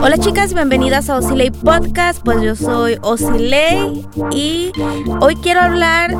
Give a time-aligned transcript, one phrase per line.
[0.00, 4.72] Hola chicas, bienvenidas a Osilei Podcast, pues yo soy Osilei y
[5.20, 6.16] hoy quiero hablar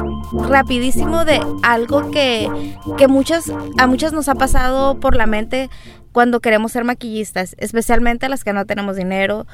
[0.48, 2.48] rapidísimo de algo que,
[2.96, 5.70] que muchas, a muchas nos ha pasado por la mente
[6.12, 9.44] cuando queremos ser maquillistas, especialmente las que no tenemos dinero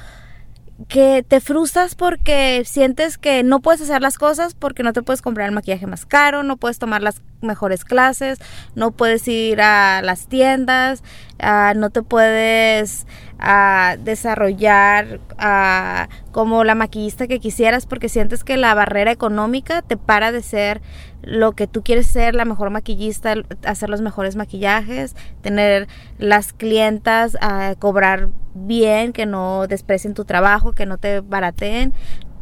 [0.89, 5.23] que te frustras porque sientes que no puedes hacer las cosas porque no te puedes
[5.23, 8.39] comprar el maquillaje más caro, no puedes tomar las mejores clases,
[8.75, 11.05] no puedes ir a las tiendas,
[11.41, 13.07] uh, no te puedes
[13.39, 19.97] uh, desarrollar uh, como la maquillista que quisieras porque sientes que la barrera económica te
[19.97, 20.83] para de ser
[21.23, 23.35] lo que tú quieres ser, la mejor maquillista,
[23.65, 27.39] hacer los mejores maquillajes, tener las clientas,
[27.79, 31.93] cobrar bien, que no desprecien tu trabajo, que no te barateen,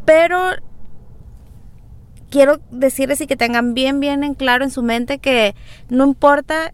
[0.04, 0.38] pero
[2.30, 5.54] quiero decirles y que tengan bien, bien en claro en su mente que
[5.88, 6.72] no importa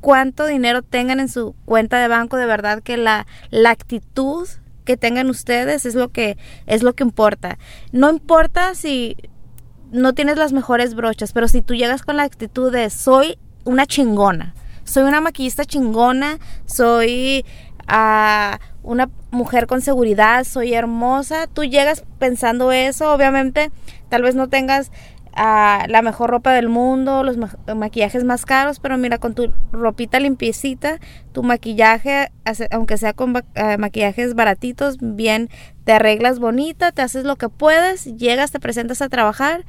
[0.00, 4.48] cuánto dinero tengan en su cuenta de banco, de verdad que la, la actitud
[4.84, 7.58] que tengan ustedes es lo que es lo que importa.
[7.92, 9.16] No importa si
[9.92, 13.86] no tienes las mejores brochas, pero si tú llegas con la actitud de soy una
[13.86, 17.44] chingona, soy una maquillista chingona, soy
[17.86, 23.70] a una mujer con seguridad, soy hermosa, tú llegas pensando eso, obviamente
[24.08, 24.90] tal vez no tengas
[25.32, 27.36] a la mejor ropa del mundo, los
[27.74, 30.98] maquillajes más caros, pero mira, con tu ropita limpiecita,
[31.32, 32.32] tu maquillaje,
[32.70, 33.42] aunque sea con uh,
[33.78, 35.48] maquillajes baratitos, bien,
[35.84, 39.64] te arreglas bonita, te haces lo que puedes, llegas, te presentas a trabajar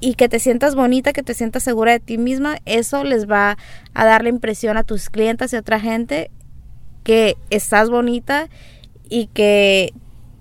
[0.00, 3.58] y que te sientas bonita, que te sientas segura de ti misma, eso les va
[3.92, 6.30] a dar la impresión a tus clientes y a otra gente
[7.02, 8.48] que estás bonita
[9.08, 9.92] y que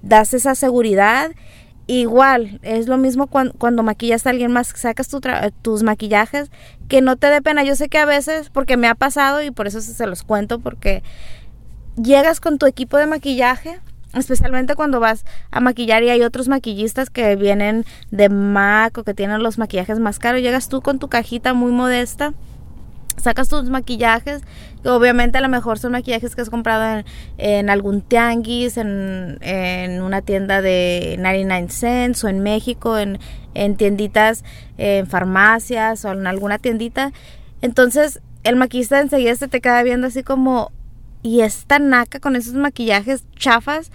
[0.02, 1.32] das esa seguridad.
[1.88, 5.10] Igual, es lo mismo cuando, cuando maquillas a alguien más, sacas
[5.64, 6.52] tus maquillajes,
[6.88, 7.64] que no te dé pena.
[7.64, 10.60] Yo sé que a veces, porque me ha pasado y por eso se los cuento,
[10.60, 11.02] porque
[12.02, 13.80] llegas con tu equipo de maquillaje,
[14.14, 19.16] especialmente cuando vas a maquillar y hay otros maquillistas que vienen de MAC o que
[19.16, 22.34] tienen los maquillajes más caros, llegas tú con tu cajita muy modesta
[23.20, 24.42] sacas tus maquillajes,
[24.82, 27.04] que obviamente a lo mejor son maquillajes que has comprado
[27.38, 33.20] en, algún tianguis, en, una tienda de 99 cents o en México, en,
[33.54, 34.44] en tienditas,
[34.78, 37.12] en farmacias o en alguna tiendita.
[37.62, 40.72] Entonces el maquillista enseguida se te queda viendo así como,
[41.22, 43.92] y esta naca con esos maquillajes chafas.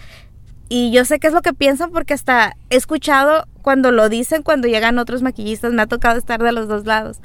[0.69, 4.43] Y yo sé qué es lo que piensan porque hasta he escuchado cuando lo dicen,
[4.43, 7.19] cuando llegan otros maquillistas, me ha tocado estar de los dos lados.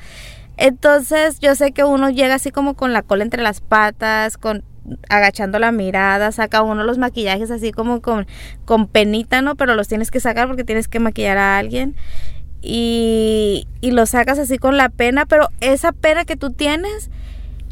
[0.60, 4.66] Entonces yo sé que uno llega así como con la cola entre las patas, con
[5.08, 8.28] agachando la mirada, saca uno los maquillajes así como con,
[8.66, 9.56] con penita, ¿no?
[9.56, 11.96] Pero los tienes que sacar porque tienes que maquillar a alguien.
[12.62, 17.10] Y, y los sacas así con la pena, pero esa pena que tú tienes,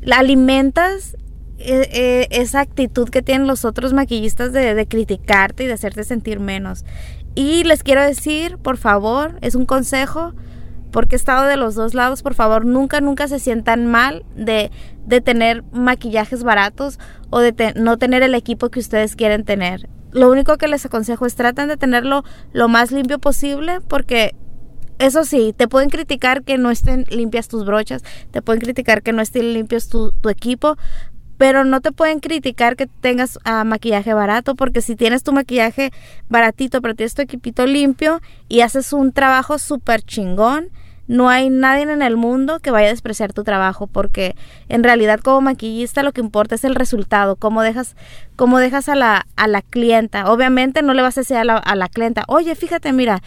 [0.02, 1.18] la alimentas
[1.59, 6.06] e, e, esa actitud que tienen los otros maquillistas de, de, criticarte y de hacerte
[6.06, 6.86] sentir menos.
[7.36, 10.34] Y les quiero decir, por favor, es un consejo,
[10.92, 14.72] porque he estado de los dos lados, por favor, nunca, nunca se sientan mal de,
[15.06, 17.00] de tener maquillajes baratos
[17.30, 19.90] o de no tener el equipo que ustedes quieren tener.
[20.12, 24.36] Lo único que les aconsejo es traten de tenerlo lo más limpio posible porque
[25.00, 29.14] eso sí, te pueden criticar que no estén limpias tus brochas, te pueden criticar que
[29.14, 30.78] no estén limpios tu, tu equipo,
[31.38, 35.92] pero no te pueden criticar que tengas uh, maquillaje barato, porque si tienes tu maquillaje
[36.30, 40.70] baratito, pero tienes tu equipito limpio y haces un trabajo súper chingón,
[41.08, 44.36] no hay nadie en el mundo que vaya a despreciar tu trabajo, porque
[44.68, 47.96] en realidad como maquillista lo que importa es el resultado, cómo dejas,
[48.36, 50.30] cómo dejas a la, a la clienta.
[50.30, 53.22] Obviamente no le vas a decir a la, a la clienta, oye, fíjate, mira,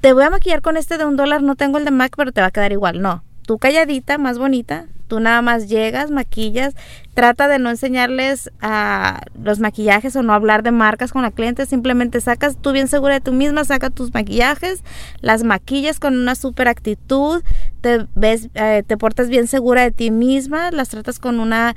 [0.00, 2.32] te voy a maquillar con este de un dólar, no tengo el de MAC, pero
[2.32, 3.02] te va a quedar igual.
[3.02, 6.74] No, tú calladita, más bonita, Tú nada más llegas, maquillas,
[7.14, 11.64] trata de no enseñarles a los maquillajes o no hablar de marcas con la cliente,
[11.64, 14.82] simplemente sacas tú bien segura de tú misma, saca tus maquillajes,
[15.20, 17.42] las maquillas con una super actitud,
[17.86, 21.74] eh, te portas bien segura de ti misma, las tratas con una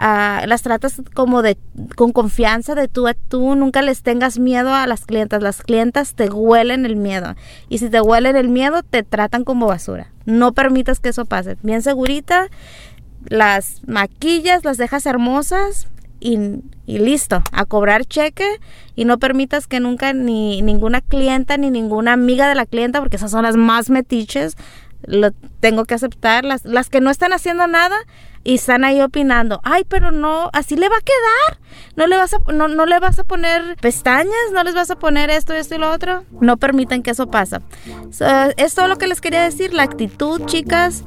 [0.00, 1.58] las tratas como de
[1.94, 6.14] con confianza de tú a tú, nunca les tengas miedo a las clientas, las clientas
[6.14, 7.34] te huelen el miedo
[7.68, 10.10] y si te huelen el miedo te tratan como basura.
[10.24, 11.56] No permitas que eso pase.
[11.62, 12.48] Bien segurita,
[13.26, 15.88] las maquillas, las dejas hermosas
[16.18, 16.38] y,
[16.86, 18.46] y, listo, a cobrar cheque
[18.94, 23.16] y no permitas que nunca ni ninguna clienta ni ninguna amiga de la clienta, porque
[23.16, 24.56] esas son las más metiches,
[25.02, 26.44] lo tengo que aceptar.
[26.44, 27.96] Las, las que no están haciendo nada
[28.42, 31.60] y están ahí opinando, ay, pero no, así le va a quedar.
[31.96, 34.96] No le vas a, no, no le vas a poner pestañas, no les vas a
[34.96, 36.24] poner esto, esto y lo otro.
[36.40, 37.58] No permiten que eso pase.
[38.56, 39.74] es todo lo que les quería decir.
[39.74, 41.04] La actitud, chicas,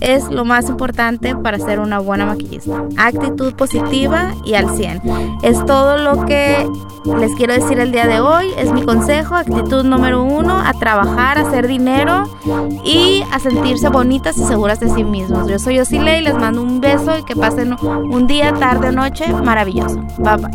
[0.00, 2.84] es lo más importante para ser una buena maquillista.
[2.96, 5.02] Actitud positiva y al 100.
[5.42, 6.66] Es todo lo que
[7.18, 8.52] les quiero decir el día de hoy.
[8.56, 9.34] Es mi consejo.
[9.34, 12.24] Actitud número uno, a trabajar, a hacer dinero
[12.84, 15.48] y a sentirse bonitas y seguras de sí mismos.
[15.48, 18.92] Yo soy Osile y les mando un beso y que pasen un día, tarde o
[18.92, 20.00] noche maravilloso.
[20.18, 20.50] Bye bye.